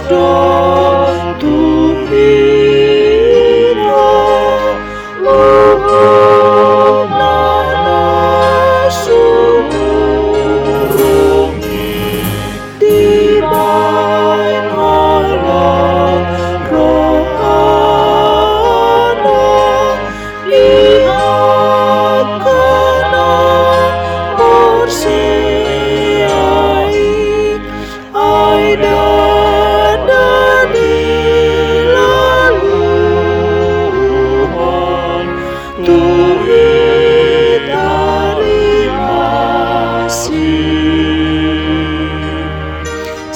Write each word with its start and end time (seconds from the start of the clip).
restore. 0.00 0.73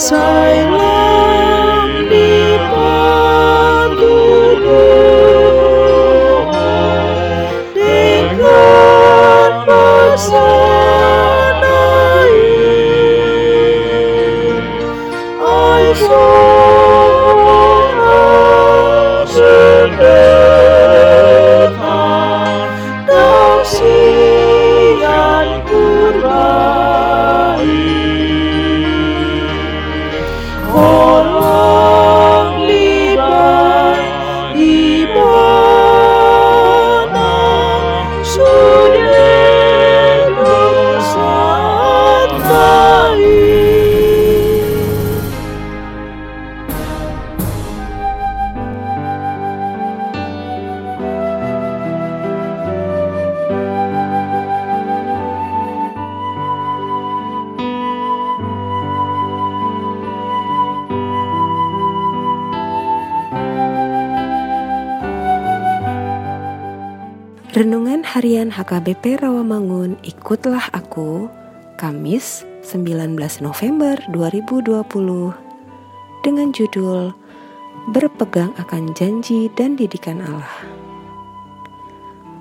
silence. 0.09 0.78
Renungan 67.49 68.05
Harian 68.05 68.53
HKBP 68.53 69.25
Rawamangun 69.25 69.97
Ikutlah 70.05 70.69
Aku 70.69 71.33
Kamis 71.81 72.45
19 72.61 73.17
November 73.41 73.97
2020 74.13 74.85
dengan 76.21 76.53
judul 76.53 77.17
Berpegang 77.89 78.53
akan 78.61 78.93
janji 78.93 79.49
dan 79.57 79.81
didikan 79.81 80.21
Allah. 80.21 80.61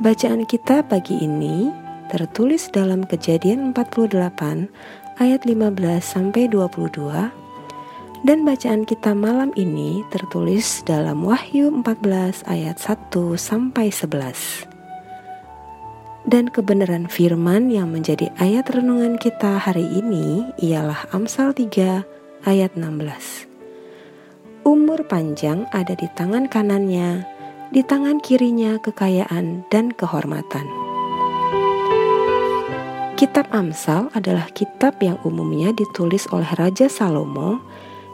Bacaan 0.03 0.44
kita 0.44 0.84
pagi 0.84 1.16
ini 1.24 1.72
tertulis 2.12 2.68
dalam 2.68 3.07
Kejadian 3.07 3.72
48 3.72 4.12
ayat 5.24 5.41
15 5.47 6.03
sampai 6.03 6.51
22 6.51 8.28
dan 8.28 8.44
bacaan 8.44 8.84
kita 8.84 9.16
malam 9.16 9.56
ini 9.56 10.03
tertulis 10.12 10.84
dalam 10.84 11.24
Wahyu 11.24 11.72
14 11.79 12.44
ayat 12.44 12.75
1 12.75 13.07
sampai 13.39 13.88
11 13.88 14.76
dan 16.27 16.51
kebenaran 16.51 17.07
firman 17.07 17.71
yang 17.71 17.88
menjadi 17.95 18.27
ayat 18.35 18.67
renungan 18.67 19.15
kita 19.15 19.63
hari 19.63 19.88
ini 19.88 20.44
ialah 20.59 21.07
Amsal 21.15 21.56
3 21.56 22.03
ayat 22.44 22.75
16. 22.75 23.47
Umur 24.68 25.07
panjang 25.07 25.63
ada 25.71 25.95
di 25.95 26.12
tangan 26.19 26.51
kanannya, 26.51 27.24
di 27.71 27.79
tangan 27.79 28.19
kirinya 28.19 28.75
kekayaan 28.83 29.63
dan 29.71 29.95
kehormatan. 29.95 30.68
Kitab 33.15 33.47
Amsal 33.50 34.12
adalah 34.13 34.51
kitab 34.51 35.00
yang 35.00 35.18
umumnya 35.24 35.71
ditulis 35.74 36.27
oleh 36.29 36.51
Raja 36.59 36.91
Salomo 36.91 37.63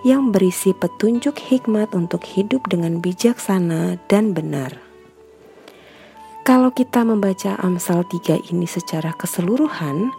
yang 0.05 0.29
berisi 0.29 0.71
petunjuk 0.71 1.35
hikmat 1.41 1.91
untuk 1.97 2.21
hidup 2.23 2.69
dengan 2.69 3.01
bijaksana 3.01 3.97
dan 4.07 4.31
benar. 4.37 4.92
Kalau 6.43 6.75
kita 6.75 7.07
membaca 7.07 7.55
Amsal 7.63 8.03
3 8.03 8.51
ini 8.51 8.67
secara 8.67 9.15
keseluruhan, 9.15 10.11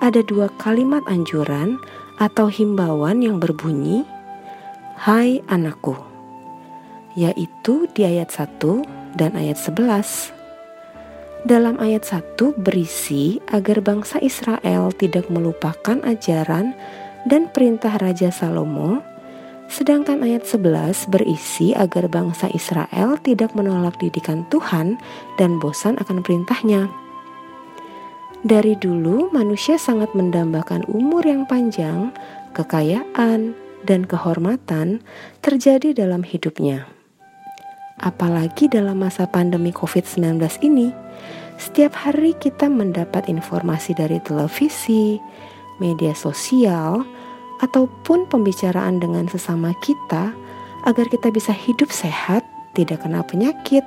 ada 0.00 0.24
dua 0.24 0.48
kalimat 0.56 1.04
anjuran 1.04 1.76
atau 2.16 2.48
himbauan 2.48 3.20
yang 3.20 3.36
berbunyi, 3.36 4.08
Hai 4.96 5.44
anakku, 5.52 5.92
yaitu 7.12 7.84
di 7.92 8.08
ayat 8.08 8.32
1 8.32 9.20
dan 9.20 9.36
ayat 9.36 9.60
11. 9.60 10.32
Dalam 11.44 11.76
ayat 11.76 12.08
1 12.08 12.56
berisi 12.56 13.44
agar 13.52 13.84
bangsa 13.84 14.16
Israel 14.24 14.88
tidak 14.96 15.28
melupakan 15.28 16.00
ajaran 16.08 16.72
dan 17.28 17.52
perintah 17.52 18.00
Raja 18.00 18.32
Salomo 18.32 19.04
Sedangkan 19.66 20.22
ayat 20.22 20.46
11 20.46 21.10
berisi 21.10 21.74
agar 21.74 22.06
bangsa 22.06 22.46
Israel 22.54 23.18
tidak 23.20 23.52
menolak 23.58 23.98
didikan 23.98 24.46
Tuhan 24.48 24.96
dan 25.36 25.58
bosan 25.58 25.98
akan 25.98 26.22
perintahnya. 26.22 26.86
Dari 28.46 28.78
dulu 28.78 29.34
manusia 29.34 29.74
sangat 29.74 30.14
mendambakan 30.14 30.86
umur 30.86 31.26
yang 31.26 31.50
panjang, 31.50 32.14
kekayaan, 32.54 33.58
dan 33.82 34.06
kehormatan 34.06 35.02
terjadi 35.42 35.94
dalam 35.94 36.22
hidupnya. 36.22 36.86
Apalagi 37.98 38.70
dalam 38.70 39.02
masa 39.02 39.26
pandemi 39.26 39.74
COVID-19 39.74 40.38
ini, 40.62 40.94
setiap 41.56 41.96
hari 41.96 42.36
kita 42.36 42.68
mendapat 42.68 43.26
informasi 43.32 43.96
dari 43.96 44.20
televisi, 44.20 45.16
media 45.80 46.12
sosial, 46.12 47.02
ataupun 47.64 48.28
pembicaraan 48.28 49.00
dengan 49.00 49.28
sesama 49.30 49.72
kita 49.80 50.32
agar 50.86 51.06
kita 51.10 51.32
bisa 51.32 51.50
hidup 51.50 51.90
sehat, 51.90 52.46
tidak 52.76 53.02
kena 53.02 53.24
penyakit, 53.26 53.82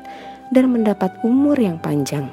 dan 0.50 0.74
mendapat 0.74 1.14
umur 1.22 1.56
yang 1.56 1.78
panjang. 1.78 2.28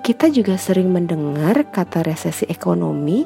Kita 0.00 0.32
juga 0.32 0.58
sering 0.58 0.90
mendengar 0.90 1.68
kata 1.70 2.02
resesi 2.02 2.48
ekonomi 2.50 3.22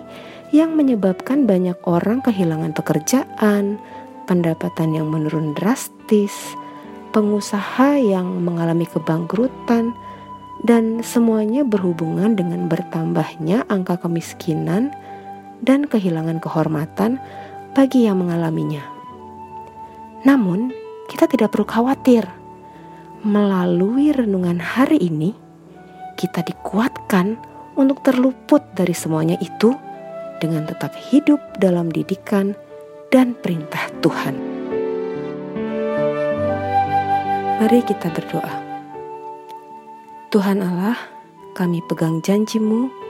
yang 0.53 0.77
menyebabkan 0.77 1.49
banyak 1.49 1.79
orang 1.89 2.21
kehilangan 2.21 2.77
pekerjaan, 2.77 3.81
pendapatan 4.29 4.93
yang 4.93 5.09
menurun 5.09 5.57
drastis, 5.57 6.35
pengusaha 7.15 7.99
yang 7.99 8.43
mengalami 8.43 8.85
kebangkrutan, 8.87 9.95
dan 10.67 11.01
semuanya 11.05 11.63
berhubungan 11.63 12.35
dengan 12.35 12.67
bertambahnya 12.67 13.69
angka 13.69 14.01
kemiskinan 14.01 14.91
dan 15.65 15.89
kehilangan 15.89 16.39
kehormatan 16.39 17.17
bagi 17.73 18.07
yang 18.07 18.21
mengalaminya. 18.21 18.85
Namun, 20.23 20.71
kita 21.09 21.29
tidak 21.29 21.53
perlu 21.53 21.67
khawatir. 21.67 22.25
Melalui 23.25 24.13
renungan 24.13 24.61
hari 24.61 25.01
ini, 25.01 25.33
kita 26.21 26.45
dikuatkan 26.45 27.41
untuk 27.75 28.05
terluput 28.05 28.63
dari 28.77 28.93
semuanya 28.93 29.41
itu 29.41 29.73
dengan 30.39 30.69
tetap 30.69 30.93
hidup 31.11 31.41
dalam 31.57 31.89
didikan 31.89 32.53
dan 33.09 33.33
perintah 33.33 33.89
Tuhan. 34.05 34.37
Mari 37.65 37.81
kita 37.87 38.13
berdoa. 38.13 38.55
Tuhan 40.29 40.61
Allah, 40.61 40.99
kami 41.55 41.81
pegang 41.87 42.19
janjimu 42.21 43.04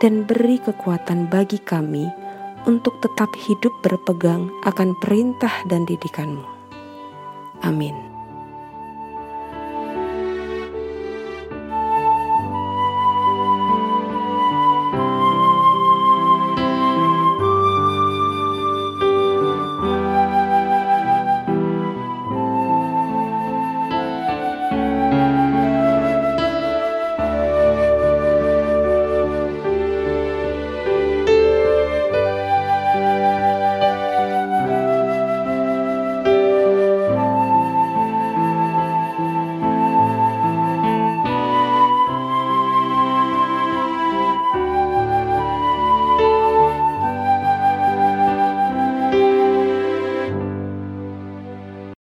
dan 0.00 0.28
beri 0.28 0.60
kekuatan 0.60 1.28
bagi 1.32 1.60
kami 1.60 2.06
untuk 2.66 2.98
tetap 3.00 3.30
hidup 3.34 3.72
berpegang 3.80 4.50
akan 4.66 4.94
perintah 4.98 5.52
dan 5.70 5.86
didikanmu. 5.86 6.44
Amin. 7.62 8.05